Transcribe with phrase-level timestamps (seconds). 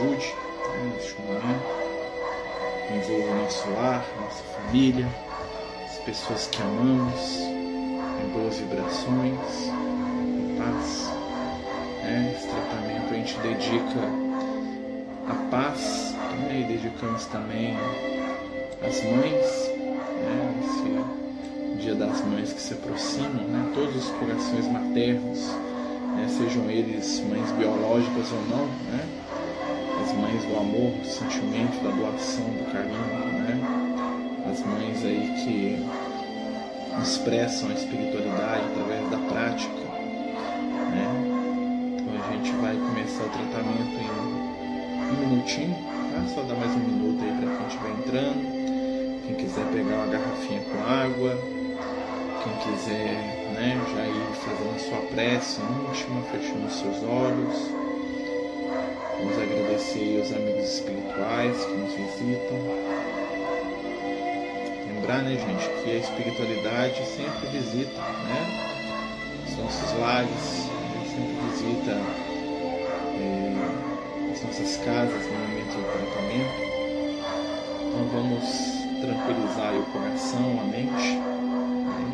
[0.00, 0.34] ajude
[0.72, 1.90] né, neste momento
[2.90, 5.06] envolva nosso lar, nossa família,
[5.84, 11.12] as pessoas que amamos, em boas vibrações, em paz.
[12.02, 12.34] Né?
[12.36, 14.00] Esse tratamento a gente dedica
[15.28, 16.62] a paz né?
[16.62, 17.76] e dedicamos também
[18.82, 19.70] às mães,
[20.18, 20.54] né?
[20.64, 23.70] esse dia das mães que se aproximam, né?
[23.72, 25.46] todos os corações maternos,
[26.16, 26.26] né?
[26.28, 29.20] sejam eles mães biológicas ou não, né?
[30.10, 32.98] As mães do amor, do sentimento, da doação, do carinho,
[33.38, 33.60] né?
[34.50, 35.86] As mães aí que
[37.00, 39.72] expressam a espiritualidade através da prática,
[40.90, 41.06] né?
[41.94, 46.34] Então a gente vai começar o tratamento em um minutinho, tá?
[46.34, 49.22] Só dar mais um minuto aí para quem estiver entrando.
[49.26, 51.38] Quem quiser pegar uma garrafinha com água,
[52.42, 53.14] quem quiser
[53.54, 57.79] né, já ir fazendo a sua prece íntima, fechando seus olhos.
[59.20, 62.56] Vamos agradecer aos amigos espirituais que nos visitam.
[64.88, 68.70] Lembrar, né, gente, que a espiritualidade sempre visita, né?
[69.46, 70.70] Os nossos lares,
[71.04, 72.00] sempre visita
[73.20, 76.70] é, as nossas casas no momento do tratamento.
[77.88, 82.08] Então vamos tranquilizar o coração, a mente, né?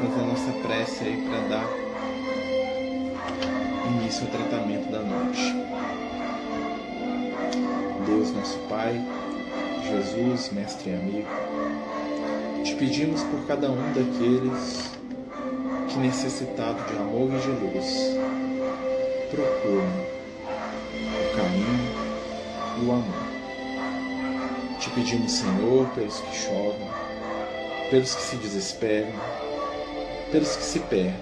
[0.00, 1.68] fazer a nossa prece aí para dar
[3.86, 5.79] início ao tratamento da noite.
[8.06, 9.00] Deus, nosso Pai,
[9.88, 11.28] Jesus, Mestre e amigo,
[12.64, 14.90] te pedimos por cada um daqueles
[15.88, 18.16] que, necessitado de amor e de luz,
[19.30, 20.10] procuram
[20.94, 22.00] o caminho
[22.78, 23.30] e o amor.
[24.78, 26.88] Te pedimos, Senhor, pelos que choram,
[27.90, 29.12] pelos que se desesperam,
[30.30, 31.14] pelos que se perdem,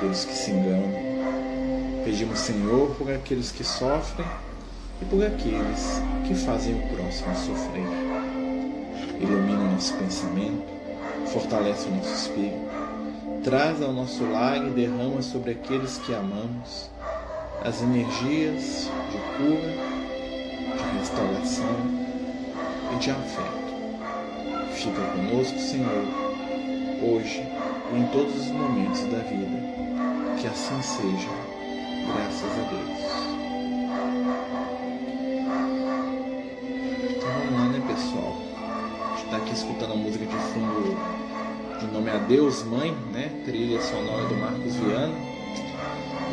[0.00, 1.14] pelos que se enganam.
[2.04, 4.26] Pedimos, Senhor, por aqueles que sofrem
[5.00, 7.86] e por aqueles que fazem o próximo sofrer.
[9.20, 10.64] Ilumina nosso pensamento,
[11.26, 12.68] fortalece o nosso espírito,
[13.42, 16.90] traz ao nosso lar e derrama sobre aqueles que amamos
[17.64, 19.72] as energias de cura,
[20.76, 21.76] de restauração
[22.92, 23.64] e de afeto.
[24.74, 26.04] Fica conosco, Senhor,
[27.02, 27.42] hoje
[27.92, 29.74] e em todos os momentos da vida.
[30.38, 31.28] Que assim seja,
[32.06, 32.93] graças a Deus.
[39.94, 41.14] Está aqui escutando a música de fundo
[41.80, 43.42] de nome a Deus Mãe, né?
[43.44, 45.14] Trilha sonora do Marcos Viana.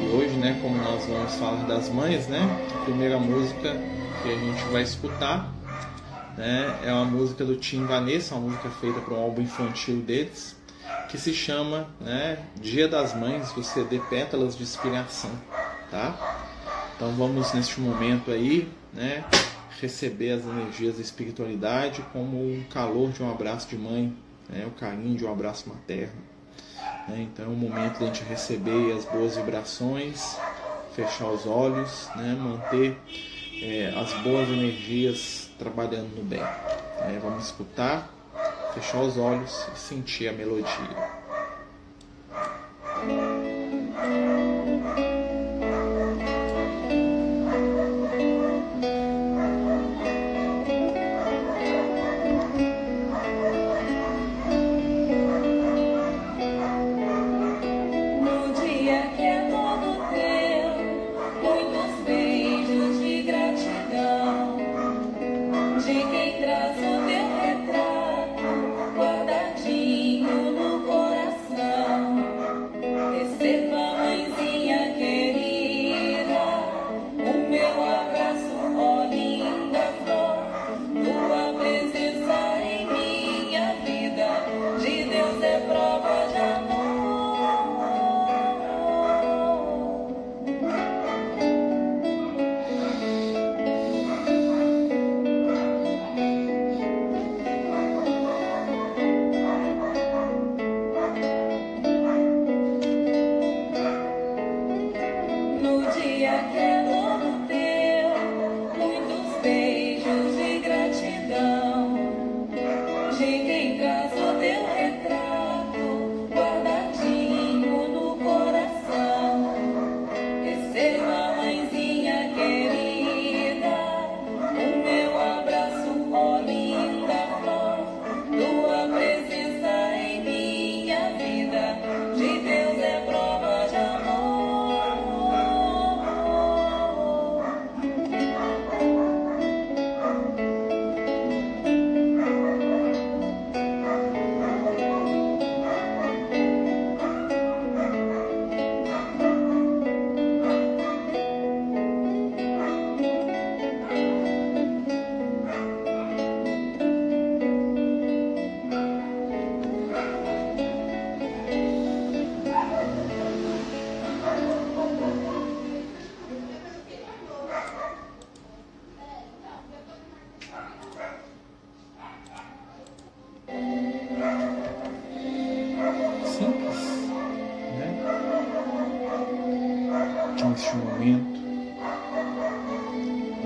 [0.01, 2.39] E hoje, né, como nós vamos falar das mães, né?
[2.75, 3.79] A primeira música
[4.23, 5.51] que a gente vai escutar,
[6.37, 10.55] né, é uma música do Tim Vanessa, uma música feita para um álbum infantil deles,
[11.09, 15.31] que se chama, né, Dia das Mães, do CD Pétalas de Inspiração,
[15.89, 16.15] tá?
[16.95, 19.23] Então vamos neste momento aí, né,
[19.79, 24.15] receber as energias da espiritualidade como o calor de um abraço de mãe,
[24.49, 24.65] né?
[24.65, 26.21] o carinho de um abraço materno.
[27.07, 27.27] Né?
[27.31, 30.37] Então é um momento de a gente receber as boas vibrações,
[30.95, 32.35] fechar os olhos, né?
[32.39, 32.97] manter
[33.61, 36.39] é, as boas energias trabalhando no bem.
[36.39, 37.19] Né?
[37.21, 38.09] Vamos escutar,
[38.73, 41.20] fechar os olhos e sentir a melodia.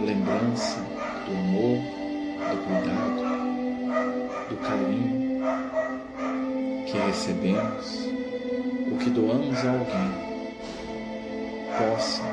[0.06, 0.80] Lembrança
[1.25, 1.80] do amor,
[2.51, 3.19] do cuidado,
[4.50, 5.42] do carinho
[6.86, 8.07] que recebemos,
[8.92, 10.12] o que doamos a alguém,
[11.77, 12.24] possa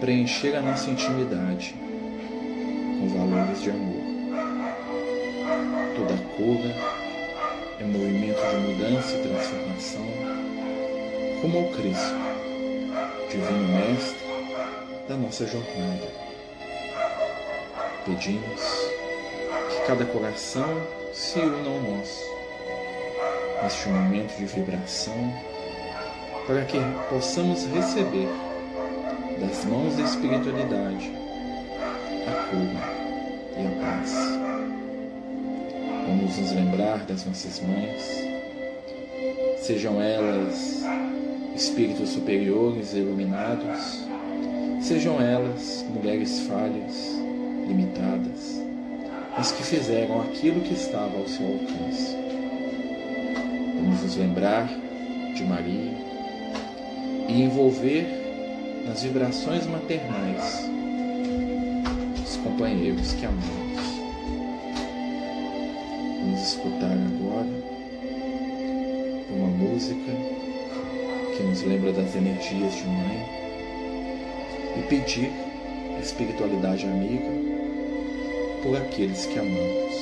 [0.00, 1.74] preencher a nossa intimidade
[2.98, 4.00] com valores de amor.
[5.96, 6.74] Toda cura
[7.78, 10.06] é movimento de mudança e transformação,
[11.40, 12.29] como ao Cristo,
[13.30, 14.18] divino mestre
[15.08, 16.08] da nossa jornada.
[18.04, 18.60] Pedimos
[19.70, 20.68] que cada coração
[21.12, 22.24] se una ao nosso,
[23.62, 25.32] neste momento de vibração,
[26.46, 26.78] para que
[27.08, 28.28] possamos receber
[29.38, 31.12] das mãos da espiritualidade
[32.26, 33.00] a cura
[33.56, 34.12] e a paz.
[36.08, 38.24] Vamos nos lembrar das nossas mães,
[39.62, 40.80] sejam elas
[41.54, 44.06] espíritos superiores iluminados,
[44.80, 47.18] sejam elas mulheres falhas,
[47.66, 48.60] limitadas,
[49.36, 52.16] mas que fizeram aquilo que estava ao seu alcance.
[53.76, 54.68] Vamos nos lembrar
[55.34, 55.92] de Maria
[57.28, 58.06] e envolver
[58.86, 60.68] nas vibrações maternais
[62.24, 63.70] os companheiros que amamos.
[66.20, 67.70] Vamos escutar agora
[69.30, 70.49] uma música
[71.40, 73.26] que nos lembra das energias de mãe
[74.76, 75.32] e pedir
[75.96, 77.30] a espiritualidade amiga
[78.62, 79.94] por aqueles que amamos,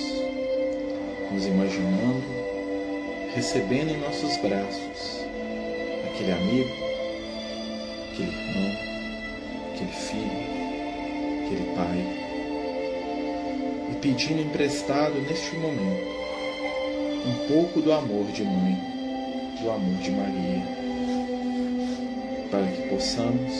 [1.30, 2.24] nos imaginando
[3.36, 5.24] recebendo em nossos braços
[6.08, 6.70] aquele amigo,
[8.10, 8.72] aquele irmão,
[9.72, 10.40] aquele filho,
[11.44, 12.04] aquele pai
[13.92, 16.18] e pedindo emprestado neste momento
[17.26, 18.76] um pouco do amor de mãe,
[19.62, 20.77] do amor de Maria,
[22.50, 23.52] para que possamos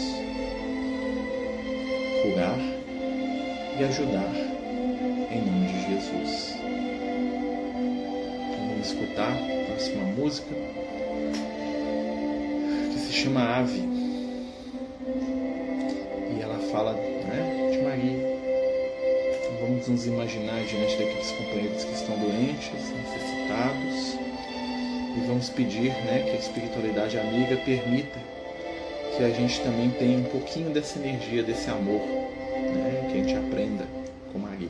[2.23, 2.59] curar
[3.79, 4.35] e ajudar
[5.31, 6.55] em nome de Jesus.
[8.59, 10.55] Vamos escutar a próxima música
[12.93, 13.81] que se chama Ave
[16.35, 18.39] e ela fala né, de Maria.
[19.39, 24.19] Então, vamos nos imaginar diante daqueles companheiros que estão doentes, necessitados
[25.15, 28.38] e vamos pedir né, que a espiritualidade amiga permita
[29.19, 33.35] que a gente também tenha um pouquinho dessa energia, desse amor, né, que a gente
[33.35, 33.85] aprenda
[34.33, 34.69] com Maria.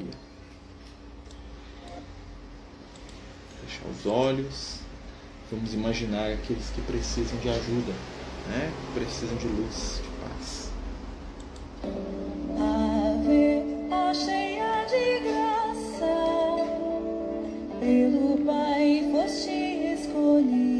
[3.66, 4.78] Fechar os olhos,
[5.50, 7.92] vamos imaginar aqueles que precisam de ajuda,
[8.48, 10.70] né, que precisam de luz, de paz.
[12.58, 16.16] Ave, cheia de graça,
[17.80, 19.50] pelo Pai foste
[19.92, 20.77] escolhida.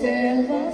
[0.00, 0.65] silver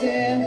[0.00, 0.45] Senhor,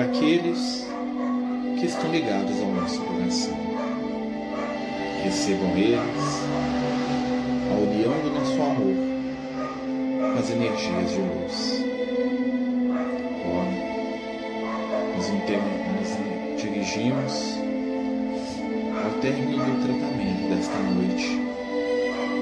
[0.00, 0.86] para aqueles
[1.78, 3.54] que estão ligados ao nosso coração.
[5.22, 5.98] Recebam eles
[7.70, 8.96] a união do nosso amor
[10.32, 11.84] com as energias de luz.
[13.44, 13.72] Agora,
[15.36, 15.60] inter-
[15.98, 17.58] nos dirigimos
[19.04, 21.38] ao término do tratamento desta noite,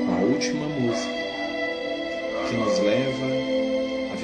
[0.07, 1.19] a última música
[2.49, 3.38] que nos leva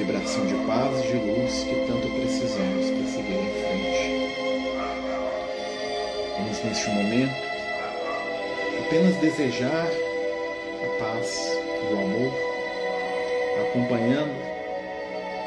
[0.04, 4.04] vibração de paz e de luz que tanto precisamos para seguir em frente.
[6.38, 7.34] Vamos neste momento
[8.86, 9.88] apenas desejar
[10.82, 12.32] a paz e o amor,
[13.62, 14.34] acompanhando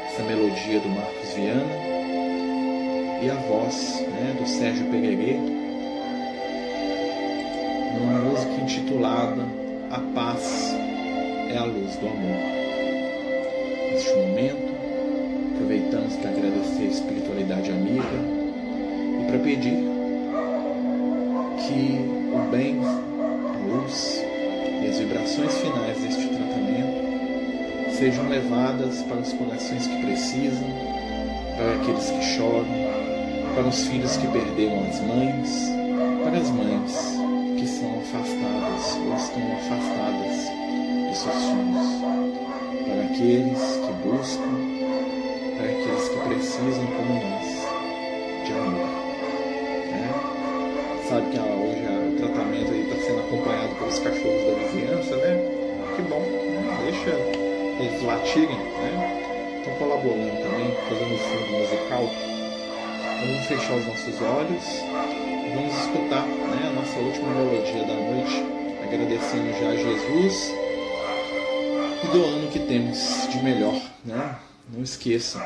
[0.06, 1.88] essa melodia do Marcos Viana
[3.22, 5.34] e a voz né, do Sérgio Peguerê
[7.94, 9.42] numa música intitulada
[9.90, 10.74] A Paz
[11.48, 12.67] é a Luz do Amor.
[13.98, 14.74] Neste momento,
[15.54, 18.06] aproveitamos para agradecer a espiritualidade amiga
[19.20, 19.74] e para pedir
[21.58, 24.24] que o bem, a luz
[24.80, 30.68] e as vibrações finais deste tratamento sejam levadas para os corações que precisam,
[31.56, 32.68] para aqueles que choram,
[33.56, 35.72] para os filhos que perderam as mães,
[36.22, 37.18] para as mães
[37.58, 40.36] que são afastadas ou estão afastadas
[41.10, 41.98] de seus filhos,
[42.86, 43.77] para aqueles
[44.08, 44.48] que buscam,
[45.56, 47.46] para aqueles que precisam, como nós,
[48.44, 48.88] de amor.
[49.90, 50.14] né?
[51.08, 55.36] Sabe que ah, hoje o tratamento está sendo acompanhado pelos cachorros da vizinhança, né?
[55.96, 56.78] Que bom, né?
[56.84, 57.10] deixa
[57.80, 59.58] eles latirem, né?
[59.58, 62.10] Estão colaborando também, fazendo um fundo musical.
[63.20, 64.64] Vamos fechar os nossos olhos
[65.44, 68.46] e vamos escutar né, a nossa última melodia da noite,
[68.84, 70.67] agradecendo já a Jesus
[72.02, 73.80] e doando o que temos de melhor.
[74.04, 74.36] Né?
[74.70, 75.42] Não esqueçam,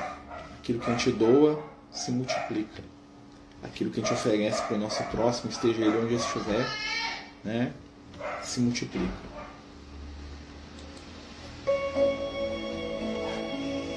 [0.59, 2.83] aquilo que a gente doa se multiplica.
[3.63, 6.67] Aquilo que a gente oferece para o nosso próximo, esteja ele onde estiver,
[7.45, 7.73] né,
[8.43, 9.13] se multiplica.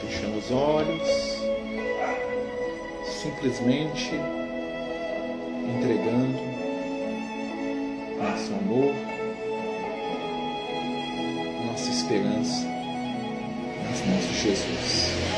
[0.01, 1.07] Fechando os olhos,
[3.23, 4.11] simplesmente
[5.67, 6.39] entregando
[8.19, 9.14] nosso amor,
[12.05, 12.67] esperança
[14.05, 15.34] mãos de Jesus.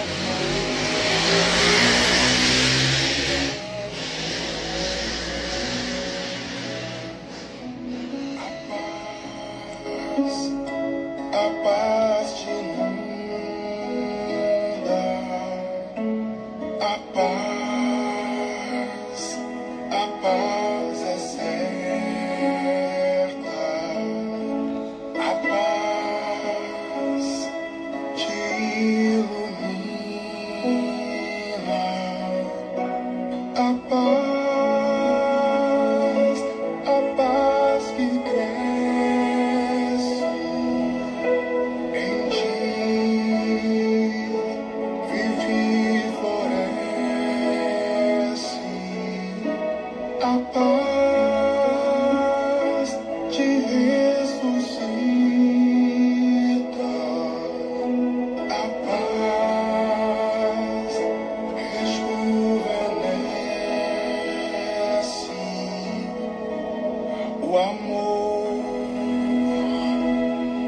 [67.50, 68.58] o amor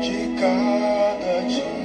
[0.01, 1.78] de cada dia.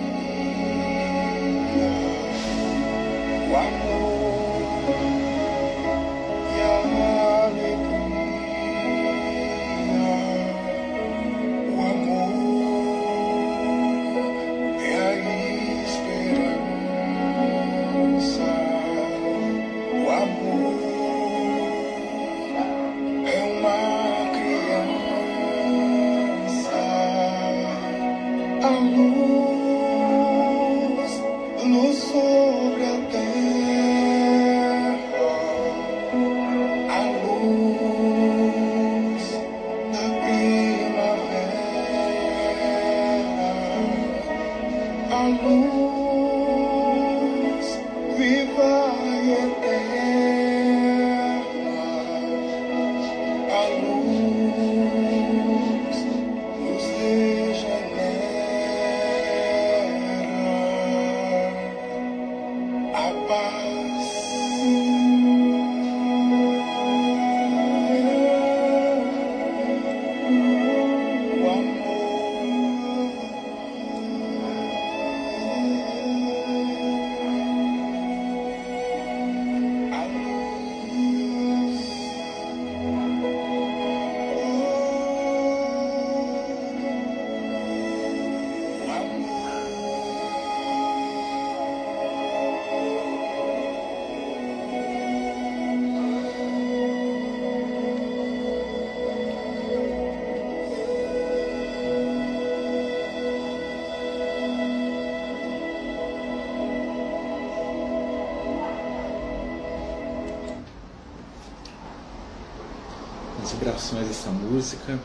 [113.64, 115.00] Vibrações dessa música,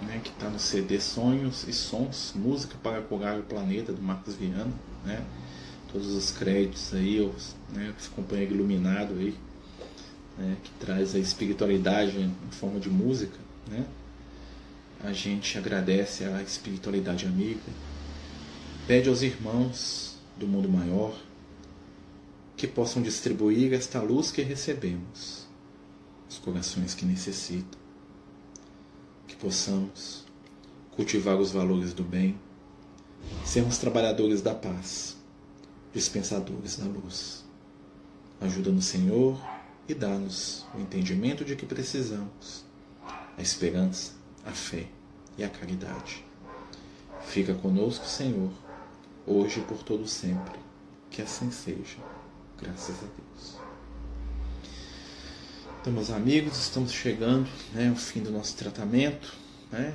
[0.00, 4.36] né, que está no CD Sonhos e Sons, Música para Curar o Planeta, do Marcos
[4.36, 4.72] Viana,
[5.04, 5.20] né?
[5.92, 9.34] Todos os créditos aí, os, né, esse companheiro iluminado aí,
[10.38, 13.84] né, que traz a espiritualidade em forma de música, né?
[15.02, 17.58] A gente agradece a espiritualidade amiga,
[18.86, 21.18] pede aos irmãos do mundo maior
[22.56, 25.48] que possam distribuir esta luz que recebemos
[26.28, 27.87] os corações que necessitam,
[29.38, 30.24] possamos
[30.94, 32.38] cultivar os valores do bem,
[33.44, 35.16] sermos trabalhadores da paz,
[35.92, 37.44] dispensadores da luz.
[38.40, 39.40] Ajuda-nos, Senhor,
[39.88, 42.64] e dá-nos o entendimento de que precisamos,
[43.36, 44.12] a esperança,
[44.44, 44.88] a fé
[45.36, 46.24] e a caridade.
[47.22, 48.50] Fica conosco, Senhor,
[49.26, 50.58] hoje e por todo sempre.
[51.10, 51.98] Que assim seja.
[52.60, 53.67] Graças a Deus.
[55.88, 59.32] Então, meus amigos, estamos chegando né, ao fim do nosso tratamento.
[59.72, 59.94] Né,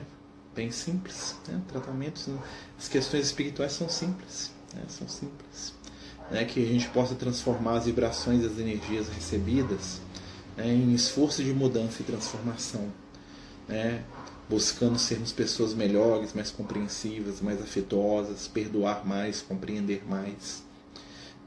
[0.56, 1.36] bem simples.
[1.48, 2.28] Né, tratamentos,
[2.80, 4.52] as questões espirituais são simples.
[4.74, 5.76] Né, são simples.
[6.32, 10.02] Né, que a gente possa transformar as vibrações as energias recebidas
[10.58, 12.92] né, em esforço de mudança e transformação.
[13.68, 14.04] Né,
[14.50, 20.64] buscando sermos pessoas melhores, mais compreensivas, mais afetuosas, perdoar mais, compreender mais.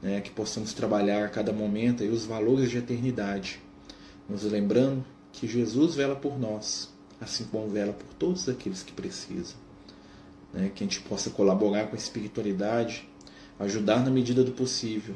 [0.01, 3.66] Né, que possamos trabalhar a cada momento os valores de eternidade
[4.29, 6.89] nos lembrando que Jesus vela por nós,
[7.21, 9.55] assim como vela por todos aqueles que precisam.
[10.53, 10.71] Né?
[10.73, 13.07] Que a gente possa colaborar com a espiritualidade,
[13.59, 15.15] ajudar na medida do possível,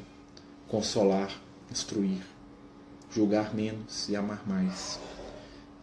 [0.68, 1.32] consolar,
[1.70, 2.22] instruir,
[3.14, 5.00] julgar menos e amar mais.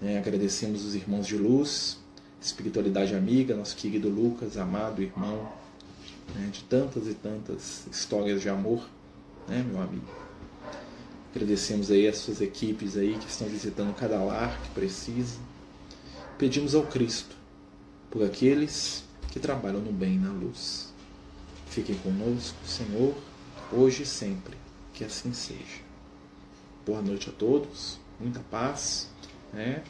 [0.01, 0.19] Né?
[0.19, 1.99] Agradecemos os irmãos de luz,
[2.41, 5.53] espiritualidade amiga, nosso querido Lucas, amado irmão,
[6.35, 6.49] né?
[6.53, 8.89] de tantas e tantas histórias de amor,
[9.49, 10.28] né, meu amigo?
[11.35, 15.39] Agradecemos aí as suas equipes aí que estão visitando cada lar que precisa.
[16.39, 17.37] Pedimos ao Cristo
[18.11, 20.93] por aqueles que trabalham no bem e na luz.
[21.69, 23.15] Fiquem conosco, Senhor,
[23.73, 24.57] hoje e sempre.
[24.95, 25.83] Que assim seja.
[26.85, 29.09] Boa noite a todos, muita paz,
[29.53, 29.83] né?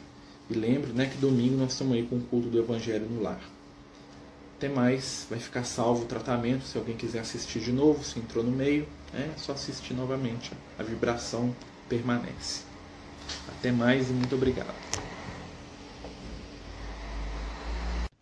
[0.49, 3.41] E lembre, né, que domingo nós estamos aí com o culto do Evangelho no lar.
[4.57, 6.65] Até mais, vai ficar salvo o tratamento.
[6.65, 10.51] Se alguém quiser assistir de novo, se entrou no meio, é só assistir novamente.
[10.77, 11.55] A vibração
[11.87, 12.65] permanece.
[13.47, 14.75] Até mais e muito obrigado.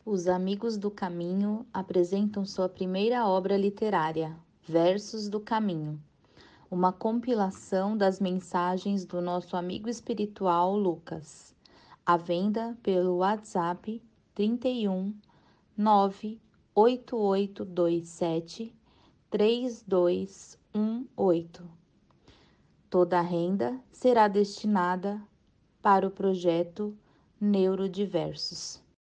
[0.06, 4.34] Os Amigos do Caminho apresentam sua primeira obra literária,
[4.66, 6.00] Versos do Caminho,
[6.72, 11.54] uma compilação das mensagens do nosso amigo espiritual Lucas,
[12.06, 14.02] à venda pelo WhatsApp
[14.34, 15.14] 31
[15.78, 18.74] 98827
[20.74, 21.64] 3218.
[22.90, 25.22] Toda a renda será destinada
[25.82, 26.98] para o projeto
[27.40, 28.82] Neurodiversos.